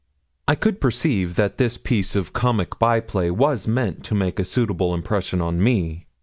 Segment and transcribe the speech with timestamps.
[0.47, 4.45] I could perceive that this piece of comic by play was meant to make a
[4.45, 6.07] suitable impression on me.